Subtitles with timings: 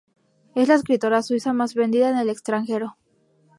[0.55, 2.97] Es la escritora suiza más vendida en el extranjero.